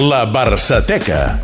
La 0.00 0.24
Barçateca. 0.24 1.36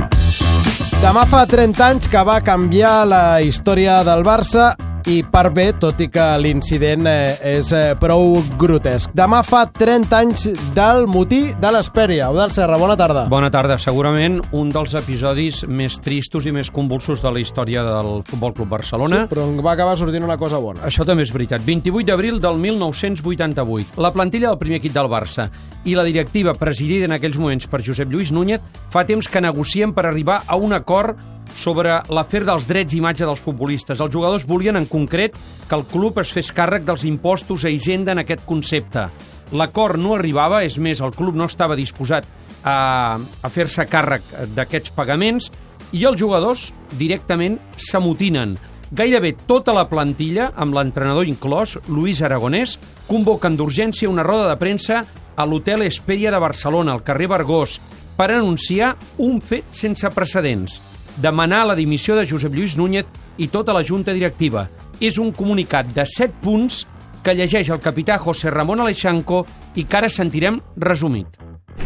Demà 1.03 1.25
fa 1.29 1.43
30 1.45 1.83
anys 1.85 2.09
que 2.09 2.23
va 2.25 2.39
canviar 2.41 3.03
la 3.05 3.43
història 3.45 3.99
del 4.07 4.25
Barça 4.25 4.71
i 5.09 5.23
per 5.25 5.49
bé, 5.57 5.71
tot 5.81 6.01
i 6.05 6.09
que 6.13 6.25
l'incident 6.37 7.07
eh, 7.09 7.37
és 7.55 7.71
eh, 7.73 7.95
prou 7.97 8.35
grotesc. 8.61 9.15
Demà 9.17 9.41
fa 9.47 9.63
30 9.73 10.17
anys 10.19 10.43
del 10.77 11.07
motí 11.09 11.55
de 11.57 11.71
l'Espèria. 11.73 12.27
Eudal 12.29 12.53
Serra, 12.53 12.77
bona 12.81 12.97
tarda. 12.99 13.23
Bona 13.33 13.49
tarda. 13.53 13.79
Segurament 13.81 14.37
un 14.53 14.69
dels 14.75 14.93
episodis 15.01 15.63
més 15.65 15.97
tristos 16.05 16.45
i 16.45 16.53
més 16.53 16.69
convulsos 16.75 17.23
de 17.25 17.33
la 17.33 17.41
història 17.41 17.87
del 17.87 18.21
Futbol 18.29 18.53
Club 18.59 18.69
Barcelona. 18.77 19.23
Sí, 19.25 19.33
però 19.33 19.47
va 19.65 19.73
acabar 19.73 19.97
sortint 19.97 20.29
una 20.29 20.37
cosa 20.37 20.61
bona. 20.61 20.85
Això 20.89 21.09
també 21.09 21.25
és 21.25 21.33
veritat. 21.33 21.65
28 21.65 22.11
d'abril 22.11 22.43
del 22.45 22.61
1988. 22.61 23.97
La 24.05 24.13
plantilla 24.13 24.53
del 24.53 24.61
primer 24.61 24.83
equip 24.83 24.93
del 24.99 25.09
Barça 25.09 25.49
i 25.89 25.97
la 25.97 26.05
directiva 26.05 26.53
presidida 26.59 27.09
en 27.09 27.17
aquells 27.17 27.41
moments 27.41 27.65
per 27.71 27.81
Josep 27.87 28.13
Lluís 28.13 28.35
Núñez 28.35 28.61
fa 28.93 29.07
temps 29.09 29.25
que 29.25 29.41
negocien 29.41 29.97
per 29.97 30.05
arribar 30.05 30.43
a 30.45 30.61
un 30.61 30.77
acord 30.77 31.17
sobre 31.55 31.99
l'afer 32.13 32.45
dels 32.47 32.67
drets 32.69 32.95
i 32.95 33.01
imatge 33.03 33.27
dels 33.27 33.43
futbolistes. 33.43 34.01
Els 34.01 34.13
jugadors 34.15 34.47
volien, 34.49 34.77
en 34.77 34.87
concret, 34.87 35.37
que 35.69 35.77
el 35.77 35.87
club 35.89 36.21
es 36.23 36.33
fes 36.35 36.53
càrrec 36.55 36.87
dels 36.87 37.05
impostos 37.09 37.65
a 37.65 37.73
Hisenda 37.73 38.13
en 38.13 38.23
aquest 38.25 38.45
concepte. 38.47 39.09
L'acord 39.53 40.01
no 40.01 40.15
arribava, 40.17 40.63
és 40.65 40.79
més, 40.79 41.01
el 41.01 41.15
club 41.17 41.37
no 41.37 41.49
estava 41.49 41.77
disposat 41.77 42.27
a, 42.65 43.19
a 43.19 43.51
fer-se 43.53 43.87
càrrec 43.89 44.27
d'aquests 44.55 44.93
pagaments 44.97 45.51
i 45.97 46.05
els 46.05 46.19
jugadors 46.21 46.69
directament 46.99 47.57
s'amotinen. 47.77 48.57
Gairebé 48.89 49.35
tota 49.49 49.75
la 49.77 49.85
plantilla, 49.89 50.51
amb 50.57 50.77
l'entrenador 50.77 51.29
inclòs, 51.29 51.77
Luis 51.93 52.23
Aragonès, 52.25 52.79
convoquen 53.09 53.57
d'urgència 53.57 54.09
una 54.09 54.25
roda 54.25 54.49
de 54.49 54.57
premsa 54.61 55.03
a 55.37 55.45
l'Hotel 55.47 55.85
Esperia 55.85 56.33
de 56.33 56.41
Barcelona, 56.41 56.95
al 56.95 57.05
carrer 57.05 57.29
Vergós, 57.29 57.79
per 58.17 58.33
anunciar 58.33 58.97
un 59.23 59.43
fet 59.45 59.69
sense 59.71 60.09
precedents 60.11 60.81
demanar 61.21 61.67
la 61.67 61.75
dimissió 61.75 62.17
de 62.17 62.27
Josep 62.27 62.55
Lluís 62.55 62.77
Núñez 62.77 63.07
i 63.39 63.49
tota 63.49 63.75
la 63.75 63.85
junta 63.85 64.15
directiva. 64.15 64.69
És 65.01 65.19
un 65.19 65.33
comunicat 65.33 65.91
de 65.95 66.07
7 66.07 66.41
punts 66.43 66.85
que 67.23 67.35
llegeix 67.35 67.69
el 67.71 67.83
capità 67.83 68.19
José 68.19 68.51
Ramón 68.51 68.81
Aleixanco 68.81 69.45
i 69.77 69.85
que 69.85 69.99
ara 69.99 70.09
sentirem 70.09 70.61
resumit. 70.77 71.27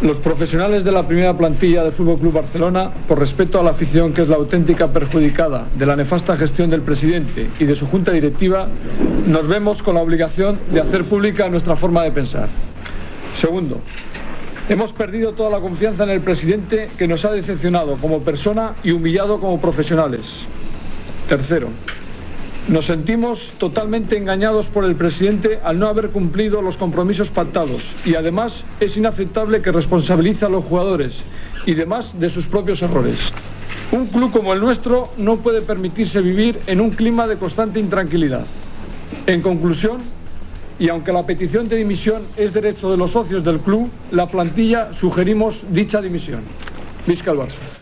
Los 0.02 0.16
profesionales 0.18 0.84
de 0.84 0.90
la 0.90 1.06
primera 1.06 1.36
plantilla 1.36 1.84
del 1.84 1.92
Fútbol 1.92 2.18
Club 2.18 2.32
Barcelona, 2.32 2.90
por 3.06 3.20
respeto 3.20 3.60
a 3.60 3.62
la 3.62 3.70
afición 3.70 4.12
que 4.12 4.22
es 4.22 4.28
la 4.28 4.36
auténtica 4.36 4.88
perjudicada 4.88 5.66
de 5.76 5.86
la 5.86 5.94
nefasta 5.94 6.36
gestión 6.36 6.70
del 6.70 6.82
presidente 6.82 7.48
y 7.60 7.64
de 7.64 7.76
su 7.76 7.86
junta 7.86 8.10
directiva, 8.10 8.66
nos 9.26 9.46
vemos 9.46 9.82
con 9.82 9.94
la 9.94 10.02
obligación 10.02 10.58
de 10.72 10.80
hacer 10.80 11.04
pública 11.04 11.48
nuestra 11.48 11.76
forma 11.76 12.02
de 12.02 12.10
pensar. 12.10 12.48
Segundo, 13.40 13.80
Hemos 14.68 14.92
perdido 14.92 15.32
toda 15.32 15.50
la 15.50 15.60
confianza 15.60 16.04
en 16.04 16.10
el 16.10 16.20
presidente 16.20 16.88
que 16.96 17.08
nos 17.08 17.24
ha 17.24 17.32
decepcionado 17.32 17.96
como 17.96 18.20
persona 18.20 18.74
y 18.84 18.92
humillado 18.92 19.40
como 19.40 19.60
profesionales. 19.60 20.20
Tercero, 21.28 21.68
nos 22.68 22.86
sentimos 22.86 23.50
totalmente 23.58 24.16
engañados 24.16 24.66
por 24.66 24.84
el 24.84 24.94
presidente 24.94 25.58
al 25.64 25.80
no 25.80 25.88
haber 25.88 26.10
cumplido 26.10 26.62
los 26.62 26.76
compromisos 26.76 27.28
pactados 27.28 27.82
y 28.04 28.14
además 28.14 28.62
es 28.78 28.96
inaceptable 28.96 29.62
que 29.62 29.72
responsabilice 29.72 30.44
a 30.44 30.48
los 30.48 30.64
jugadores 30.64 31.16
y 31.66 31.74
demás 31.74 32.18
de 32.20 32.30
sus 32.30 32.46
propios 32.46 32.82
errores. 32.82 33.32
Un 33.90 34.06
club 34.06 34.30
como 34.30 34.52
el 34.52 34.60
nuestro 34.60 35.10
no 35.18 35.38
puede 35.38 35.60
permitirse 35.60 36.20
vivir 36.20 36.60
en 36.68 36.80
un 36.80 36.90
clima 36.90 37.26
de 37.26 37.36
constante 37.36 37.80
intranquilidad. 37.80 38.46
En 39.26 39.42
conclusión, 39.42 39.98
y 40.82 40.88
aunque 40.88 41.12
la 41.12 41.24
petición 41.24 41.68
de 41.68 41.76
dimisión 41.76 42.22
es 42.36 42.52
derecho 42.52 42.90
de 42.90 42.96
los 42.96 43.12
socios 43.12 43.44
del 43.44 43.60
club, 43.60 43.88
la 44.10 44.26
plantilla 44.26 44.92
sugerimos 44.92 45.62
dicha 45.70 46.02
dimisión. 46.02 46.42
Barça. 47.06 47.81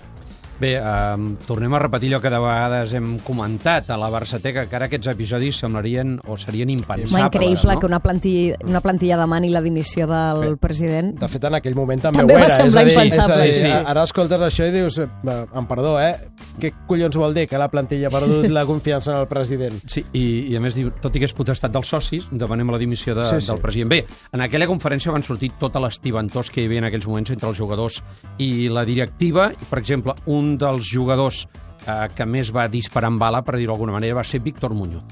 Bé, 0.61 0.75
um, 0.79 1.37
tornem 1.49 1.73
a 1.73 1.79
repetir 1.81 2.11
allò 2.13 2.21
que 2.21 2.29
de 2.29 2.39
vegades 2.43 2.93
hem 2.93 3.15
comentat 3.25 3.89
a 3.91 3.97
la 3.97 4.11
Barçateca, 4.13 4.67
que 4.69 4.77
ara 4.77 4.91
aquests 4.91 5.09
episodis 5.15 5.57
semblarien 5.63 6.19
o 6.29 6.37
serien 6.37 6.69
impensables. 6.69 7.15
Home, 7.17 7.23
increïble 7.31 7.73
no? 7.75 7.81
que 7.81 7.89
una 7.89 8.01
plantilla, 8.05 8.59
una 8.69 8.83
plantilla 8.85 9.17
demani 9.17 9.49
la 9.49 9.63
dimissió 9.65 10.07
del 10.11 10.43
Bé, 10.51 10.57
president. 10.61 11.15
De 11.21 11.29
fet, 11.33 11.47
en 11.49 11.57
aquell 11.57 11.75
moment 11.79 12.03
també, 12.05 12.21
També 12.21 12.37
ho 12.37 12.43
va 12.43 12.45
era. 12.51 12.55
semblar 12.59 12.69
és 12.69 12.77
a 12.77 12.85
dir, 12.85 13.07
impensable, 13.09 13.35
és 13.37 13.41
a 13.41 13.45
dir, 13.47 13.55
sí, 13.55 13.71
sí. 13.73 13.85
Ara 13.95 14.03
escoltes 14.05 14.45
això 14.51 14.69
i 14.69 14.75
dius, 14.75 14.99
eh, 15.01 15.09
em 15.57 15.67
perdó, 15.71 15.95
eh? 16.01 16.13
Què 16.61 16.73
collons 16.87 17.17
vol 17.17 17.33
dir 17.33 17.47
que 17.49 17.57
la 17.57 17.71
plantilla 17.73 18.09
ha 18.11 18.13
perdut 18.13 18.45
la 18.53 18.67
confiança 18.69 19.15
en 19.15 19.21
el 19.23 19.29
president? 19.33 19.81
Sí, 19.89 20.05
i, 20.13 20.27
i 20.53 20.57
a 20.57 20.61
més 20.61 20.77
diu, 20.77 20.91
tot 21.01 21.17
i 21.17 21.23
que 21.25 21.29
és 21.31 21.33
potestat 21.33 21.73
dels 21.73 21.89
socis, 21.89 22.27
demanem 22.31 22.69
la 22.69 22.77
dimissió 22.83 23.15
de, 23.17 23.25
Sí, 23.25 23.41
sí. 23.41 23.49
del 23.49 23.63
president. 23.65 23.89
Bé, 23.97 24.03
en 24.37 24.45
aquella 24.45 24.69
conferència 24.69 25.11
van 25.15 25.25
sortir 25.25 25.53
tota 25.59 25.81
l'estiventós 25.81 26.51
que 26.53 26.61
hi 26.61 26.69
havia 26.69 26.85
en 26.85 26.91
aquells 26.91 27.09
moments 27.09 27.33
entre 27.33 27.49
els 27.49 27.57
jugadors 27.57 28.03
i 28.37 28.69
la 28.69 28.85
directiva. 28.85 29.49
Per 29.71 29.79
exemple, 29.81 30.13
un 30.27 30.50
dels 30.59 30.89
jugadors 30.93 31.47
eh, 31.87 32.09
que 32.15 32.27
més 32.27 32.55
va 32.55 32.69
disparar 32.69 33.11
en 33.11 33.19
bala, 33.19 33.43
per 33.43 33.57
dir-ho 33.59 33.73
d'alguna 33.73 33.99
manera, 33.99 34.17
va 34.19 34.25
ser 34.25 34.41
Víctor 34.41 34.75
Muñoz. 34.75 35.05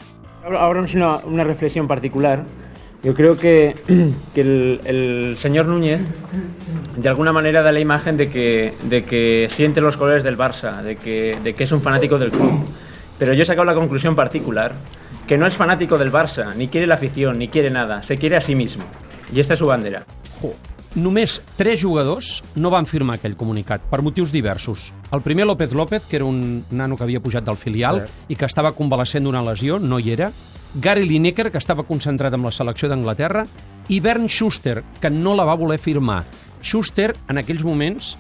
Ahora 0.45 0.61
ahora 0.61 0.81
es 0.81 0.95
una, 0.95 1.17
una 1.19 1.45
reflexión 1.45 1.87
particular. 1.87 2.45
Yo 3.03 3.15
creo 3.15 3.37
que, 3.39 3.77
que 4.35 4.41
el, 4.41 4.81
el 4.85 5.37
señor 5.39 5.67
Núñez 5.67 6.01
de 6.97 7.09
alguna 7.09 7.33
manera 7.33 7.63
da 7.63 7.71
la 7.71 7.81
imagen 7.81 8.17
de 8.17 8.29
que, 8.29 8.75
de 8.85 9.05
que 9.05 9.49
siente 9.51 9.81
los 9.81 9.97
colores 9.97 10.25
del 10.25 10.37
Barça, 10.37 10.83
de 10.83 10.97
que, 10.97 11.39
de 11.43 11.55
que 11.55 11.65
es 11.65 11.73
un 11.73 11.81
fanático 11.81 12.19
del 12.19 12.31
club. 12.31 12.65
Pero 13.19 13.33
yo 13.35 13.43
he 13.43 13.47
sacado 13.47 13.65
la 13.65 13.75
conclusión 13.75 14.17
particular, 14.17 14.75
que 15.27 15.39
no 15.39 15.47
es 15.47 15.55
fanático 15.55 15.99
del 15.99 16.13
Barça, 16.13 16.55
ni 16.55 16.69
quiere 16.69 16.87
la 16.87 16.95
afición, 16.95 17.39
ni 17.39 17.49
quiere 17.49 17.71
nada, 17.71 18.03
se 18.03 18.17
quiere 18.17 18.37
a 18.37 18.41
sí 18.41 18.55
mismo. 18.55 18.85
Y 19.33 19.41
esta 19.41 19.55
es 19.55 19.59
su 19.59 19.67
bandera. 19.67 20.05
Només 20.99 21.37
tres 21.57 21.79
jugadors 21.83 22.43
no 22.59 22.71
van 22.75 22.87
firmar 22.89 23.19
aquell 23.19 23.37
comunicat, 23.39 23.85
per 23.91 24.01
motius 24.03 24.33
diversos. 24.35 24.89
El 25.15 25.21
primer, 25.23 25.47
López 25.47 25.73
López, 25.77 26.03
que 26.09 26.17
era 26.19 26.25
un 26.27 26.65
nano 26.75 26.97
que 26.97 27.05
havia 27.07 27.21
pujat 27.23 27.45
del 27.47 27.57
filial 27.61 28.01
Sí. 28.07 28.35
i 28.35 28.37
que 28.37 28.47
estava 28.49 28.73
convalescent 28.73 29.23
d'una 29.25 29.43
lesió, 29.43 29.79
no 29.79 29.99
hi 30.01 30.11
era. 30.11 30.33
Gary 30.75 31.07
Lineker, 31.07 31.51
que 31.53 31.59
estava 31.59 31.85
concentrat 31.85 32.35
amb 32.35 32.45
la 32.45 32.51
selecció 32.53 32.89
d'Anglaterra. 32.89 33.45
I 33.89 34.01
Bernd 34.01 34.29
Schuster, 34.29 34.83
que 35.01 35.09
no 35.11 35.35
la 35.37 35.45
va 35.45 35.55
voler 35.57 35.79
firmar. 35.79 36.25
Schuster, 36.61 37.15
en 37.29 37.39
aquells 37.39 37.63
moments, 37.65 38.17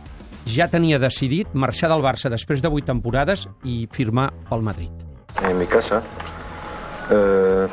ja 0.46 0.68
tenia 0.68 0.98
decidit 0.98 1.48
marxar 1.52 1.90
del 1.90 2.00
Barça 2.00 2.30
després 2.30 2.62
de 2.62 2.68
vuit 2.68 2.84
temporades 2.86 3.48
i 3.64 3.88
firmar 3.90 4.30
pel 4.48 4.62
Madrid. 4.62 4.90
en 5.42 5.58
mi 5.58 5.66
casa. 5.66 6.02
Eh, 7.10 7.68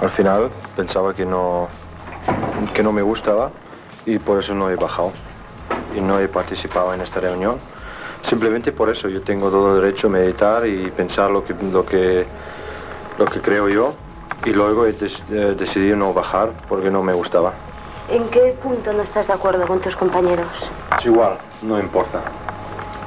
al 0.00 0.10
final 0.10 0.50
pensaba 0.76 1.14
que 1.14 1.24
no, 1.24 1.66
que 2.74 2.82
no 2.82 2.92
me 2.92 3.02
gustaba 3.02 3.50
y 4.06 4.18
por 4.18 4.38
eso 4.40 4.54
no 4.54 4.70
he 4.70 4.76
bajado 4.76 5.12
y 5.96 6.00
no 6.00 6.18
he 6.18 6.28
participado 6.28 6.94
en 6.94 7.00
esta 7.00 7.20
reunión. 7.20 7.58
Simplemente 8.22 8.72
por 8.72 8.90
eso 8.90 9.08
yo 9.08 9.20
tengo 9.22 9.50
todo 9.50 9.76
el 9.76 9.82
derecho 9.82 10.06
a 10.06 10.10
meditar 10.10 10.66
y 10.66 10.90
pensar 10.90 11.30
lo 11.30 11.44
que, 11.44 11.54
lo 11.72 11.84
que, 11.84 12.26
lo 13.18 13.24
que 13.26 13.40
creo 13.40 13.68
yo 13.68 13.94
y 14.44 14.50
luego 14.50 14.86
he 14.86 14.92
des- 14.92 15.22
eh, 15.30 15.54
decidido 15.58 15.96
no 15.96 16.12
bajar 16.12 16.50
porque 16.68 16.90
no 16.90 17.02
me 17.02 17.12
gustaba. 17.12 17.52
¿En 18.08 18.24
qué 18.30 18.56
punto 18.62 18.92
no 18.92 19.02
estás 19.02 19.26
de 19.26 19.32
acuerdo 19.32 19.66
con 19.66 19.80
tus 19.80 19.96
compañeros? 19.96 20.46
Es 20.98 21.04
igual, 21.06 21.38
no 21.62 21.78
importa. 21.78 22.20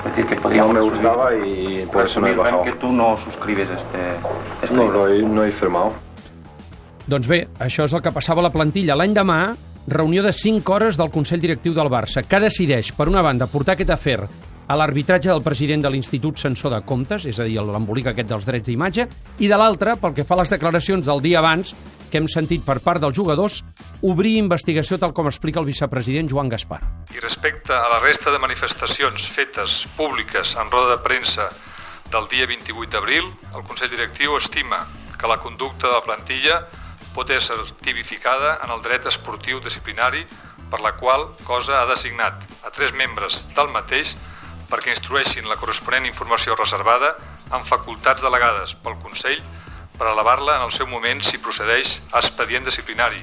Es 0.05 0.11
decir, 0.15 0.25
que 0.27 0.35
No 0.35 0.41
podríamos 0.41 0.73
me 0.73 0.79
resumir- 0.79 0.91
gustaba 0.91 1.35
y 1.35 1.85
por 1.91 2.05
eso 2.05 2.19
no 2.19 2.27
he 2.27 2.35
bajado. 2.35 2.63
Que 2.63 2.71
tú 2.73 2.87
no 2.91 3.17
suscribes 3.17 3.69
este... 3.69 4.15
este 4.63 4.75
No, 4.75 4.91
no 4.91 5.07
he, 5.07 5.21
no 5.21 5.43
he 5.43 5.51
firmado. 5.51 5.91
Doncs 7.09 7.27
bé, 7.27 7.47
això 7.59 7.83
és 7.87 7.93
el 7.97 8.01
que 8.05 8.11
passava 8.13 8.39
a 8.43 8.45
la 8.45 8.51
plantilla. 8.53 8.95
L'any 8.95 9.15
demà, 9.15 9.55
reunió 9.87 10.23
de 10.23 10.33
5 10.33 10.73
hores 10.73 10.97
del 10.97 11.11
Consell 11.11 11.41
Directiu 11.41 11.73
del 11.73 11.89
Barça, 11.89 12.23
que 12.23 12.39
decideix, 12.39 12.91
per 12.93 13.09
una 13.09 13.23
banda, 13.25 13.47
portar 13.47 13.77
aquest 13.77 13.93
afer 13.95 14.19
a 14.69 14.75
l'arbitratge 14.77 15.31
del 15.31 15.41
president 15.41 15.81
de 15.81 15.89
l'Institut 15.89 16.37
Censor 16.37 16.75
de 16.75 16.81
Comptes, 16.85 17.25
és 17.25 17.39
a 17.41 17.45
dir, 17.47 17.57
l'embolic 17.57 18.11
aquest 18.11 18.29
dels 18.29 18.45
drets 18.45 18.67
d'imatge, 18.67 19.07
i 19.41 19.47
de 19.49 19.57
l'altra, 19.57 19.95
pel 19.97 20.13
que 20.13 20.25
fa 20.27 20.35
a 20.37 20.43
les 20.43 20.53
declaracions 20.53 21.09
del 21.09 21.23
dia 21.25 21.39
abans, 21.39 21.73
que 22.11 22.19
hem 22.21 22.27
sentit 22.29 22.61
per 22.65 22.77
part 22.85 23.01
dels 23.01 23.17
jugadors, 23.17 23.63
obrir 24.05 24.35
investigació 24.37 24.99
tal 25.01 25.13
com 25.17 25.29
explica 25.29 25.61
el 25.61 25.65
vicepresident 25.65 26.29
Joan 26.29 26.53
Gaspar. 26.53 26.79
I 27.15 27.23
respecte 27.23 27.73
a 27.73 27.89
la 27.89 27.97
resta 28.03 28.29
de 28.29 28.41
manifestacions 28.41 29.25
fetes 29.33 29.87
públiques 29.97 30.53
en 30.53 30.69
roda 30.69 30.97
de 30.97 31.01
premsa 31.05 31.49
del 32.13 32.29
dia 32.29 32.45
28 32.49 32.93
d'abril, 32.93 33.25
el 33.55 33.65
Consell 33.65 33.89
Directiu 33.89 34.37
estima 34.37 34.83
que 35.17 35.27
la 35.27 35.41
conducta 35.41 35.87
de 35.87 35.93
la 35.93 36.05
plantilla 36.05 36.61
pot 37.15 37.29
ésser 37.33 37.57
tipificada 37.81 38.57
en 38.63 38.73
el 38.75 38.83
dret 38.85 39.07
esportiu 39.09 39.59
disciplinari 39.63 40.25
per 40.69 40.81
la 40.85 40.93
qual 40.97 41.27
cosa 41.47 41.81
ha 41.81 41.87
designat 41.89 42.45
a 42.65 42.71
tres 42.75 42.93
membres 42.93 43.47
del 43.55 43.71
mateix 43.73 44.15
perquè 44.69 44.93
instrueixin 44.93 45.49
la 45.49 45.57
corresponent 45.57 46.05
informació 46.05 46.55
reservada 46.55 47.15
amb 47.49 47.65
facultats 47.65 48.21
delegades 48.25 48.75
pel 48.77 48.99
Consell 49.01 49.41
per 49.97 50.07
elevar-la 50.11 50.59
en 50.59 50.67
el 50.67 50.71
seu 50.71 50.87
moment 50.87 51.21
si 51.25 51.41
procedeix 51.41 51.99
a 52.13 52.21
expedient 52.21 52.67
disciplinari. 52.67 53.19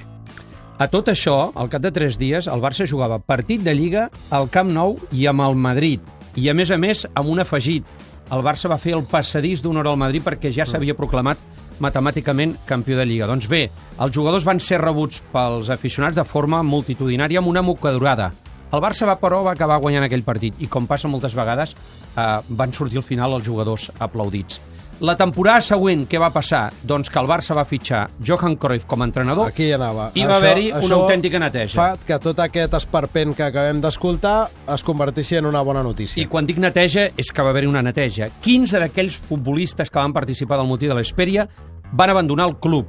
A 0.77 0.91
tot 0.93 1.09
això, 1.09 1.55
al 1.57 1.71
cap 1.73 1.81
de 1.81 1.93
3 1.95 2.19
dies, 2.21 2.49
el 2.53 2.61
Barça 2.61 2.85
jugava 2.85 3.17
partit 3.17 3.63
de 3.65 3.73
Lliga 3.73 4.11
al 4.29 4.51
Camp 4.53 4.75
Nou 4.75 4.99
i 5.09 5.25
amb 5.31 5.47
el 5.47 5.57
Madrid. 5.57 6.03
I, 6.37 6.51
a 6.51 6.55
més 6.55 6.69
a 6.69 6.77
més, 6.77 7.07
amb 7.17 7.31
un 7.33 7.41
afegit. 7.41 7.87
El 8.35 8.43
Barça 8.45 8.69
va 8.69 8.77
fer 8.77 8.93
el 8.93 9.07
passadís 9.09 9.63
d'una 9.65 9.81
hora 9.81 9.95
al 9.95 10.03
Madrid 10.03 10.27
perquè 10.27 10.51
ja 10.53 10.67
s'havia 10.69 10.99
proclamat 10.99 11.41
matemàticament 11.83 12.57
campió 12.67 12.97
de 12.99 13.07
Lliga. 13.07 13.29
Doncs 13.29 13.49
bé, 13.51 13.67
els 14.01 14.15
jugadors 14.15 14.47
van 14.47 14.61
ser 14.61 14.81
rebuts 14.83 15.23
pels 15.33 15.71
aficionats 15.73 16.17
de 16.19 16.25
forma 16.25 16.63
multitudinària 16.67 17.43
amb 17.43 17.53
una 17.53 17.65
mocadurada. 17.67 18.33
El 18.75 18.83
Barça 18.83 19.07
va, 19.07 19.15
però, 19.21 19.43
va 19.47 19.55
acabar 19.55 19.79
guanyant 19.81 20.05
aquell 20.07 20.25
partit 20.27 20.57
i, 20.59 20.67
com 20.67 20.89
passa 20.91 21.09
moltes 21.09 21.37
vegades, 21.39 21.77
eh, 22.17 22.31
van 22.49 22.73
sortir 22.73 22.99
al 22.99 23.07
final 23.07 23.37
els 23.39 23.47
jugadors 23.47 23.91
aplaudits. 23.99 24.61
La 25.05 25.13
temporada 25.13 25.61
següent, 25.61 26.07
què 26.09 26.17
va 26.17 26.31
passar? 26.33 26.71
Doncs 26.89 27.11
que 27.13 27.21
el 27.21 27.27
Barça 27.29 27.53
va 27.57 27.67
fitxar 27.69 28.07
Johan 28.25 28.55
Cruyff 28.57 28.87
com 28.89 29.03
a 29.03 29.05
entrenador 29.05 29.51
Aquí 29.51 29.67
anava. 29.77 30.07
i 30.17 30.25
va 30.25 30.39
haver-hi 30.39 30.71
una 30.73 30.97
autèntica 30.97 31.39
neteja. 31.39 31.77
fa 31.77 31.99
que 32.01 32.17
tot 32.19 32.41
aquest 32.41 32.73
esperpent 32.79 33.35
que 33.37 33.45
acabem 33.45 33.83
d'escoltar 33.85 34.49
es 34.73 34.83
converteixi 34.83 35.37
en 35.37 35.51
una 35.51 35.61
bona 35.61 35.83
notícia. 35.85 36.23
I 36.23 36.25
quan 36.33 36.47
dic 36.49 36.57
neteja 36.59 37.11
és 37.15 37.29
que 37.31 37.43
va 37.45 37.51
haver-hi 37.53 37.69
una 37.69 37.83
neteja. 37.83 38.31
15 38.41 38.81
d'aquells 38.81 39.19
futbolistes 39.29 39.91
que 39.91 39.99
van 39.99 40.15
participar 40.17 40.57
del 40.57 40.67
motí 40.67 40.89
de 40.89 40.95
l'Esperia 40.97 41.47
van 41.93 42.11
abandonar 42.11 42.49
el 42.49 42.57
club. 42.57 42.87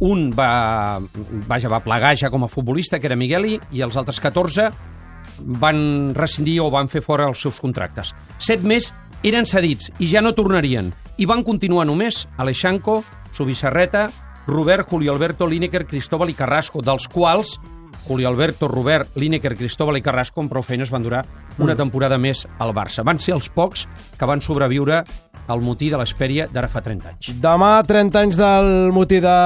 Un 0.00 0.30
va, 0.30 1.00
vaja, 1.48 1.68
va 1.68 1.82
plegar 1.82 2.14
ja 2.16 2.30
com 2.30 2.44
a 2.44 2.48
futbolista, 2.48 3.00
que 3.00 3.10
era 3.10 3.16
Migueli, 3.16 3.58
i 3.72 3.82
els 3.82 3.96
altres 3.96 4.20
14 4.20 4.70
van 5.60 6.14
rescindir 6.14 6.60
o 6.60 6.70
van 6.70 6.88
fer 6.88 7.02
fora 7.02 7.26
els 7.26 7.42
seus 7.42 7.58
contractes. 7.60 8.14
Set 8.38 8.62
més 8.62 8.92
eren 9.26 9.44
cedits 9.46 9.90
i 9.98 10.06
ja 10.06 10.22
no 10.22 10.32
tornarien. 10.32 10.94
I 11.20 11.26
van 11.28 11.42
continuar 11.44 11.84
només 11.84 12.22
Aleixanco, 12.40 13.02
Subissarreta, 13.36 14.08
Robert, 14.46 14.88
Julio 14.88 15.12
Alberto, 15.12 15.46
Lineker, 15.46 15.84
Cristóbal 15.86 16.32
i 16.32 16.34
Carrasco, 16.34 16.80
dels 16.80 17.06
quals 17.12 17.58
Julio 18.06 18.30
Alberto, 18.30 18.68
Robert, 18.68 19.10
Lineker, 19.20 19.52
Cristóbal 19.54 19.98
i 20.00 20.02
Carrasco 20.02 20.40
amb 20.40 20.50
prou 20.50 20.64
feines 20.64 20.90
van 20.90 21.04
durar 21.04 21.20
una 21.60 21.76
temporada 21.76 22.16
més 22.18 22.46
al 22.58 22.72
Barça. 22.72 23.04
Van 23.04 23.20
ser 23.20 23.34
els 23.36 23.50
pocs 23.52 23.84
que 24.16 24.26
van 24.26 24.40
sobreviure 24.40 25.02
al 25.50 25.60
motí 25.60 25.90
de 25.92 26.00
l'Esperia 26.00 26.46
d'ara 26.48 26.70
fa 26.72 26.80
30 26.80 27.12
anys. 27.12 27.30
Demà, 27.42 27.74
30 27.86 28.24
anys 28.24 28.40
del 28.40 28.70
motí 28.96 29.20
de 29.20 29.36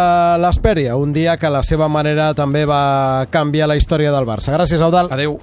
l'Espèria, 0.41 0.94
un 0.97 1.12
dia 1.12 1.37
que 1.41 1.50
a 1.50 1.55
la 1.59 1.65
seva 1.67 1.91
manera 1.91 2.31
també 2.38 2.65
va 2.69 3.26
canviar 3.35 3.69
la 3.69 3.76
història 3.81 4.15
del 4.15 4.29
Barça. 4.29 4.55
Gràcies, 4.55 4.81
Eudal. 4.81 5.11
Adeu. 5.11 5.41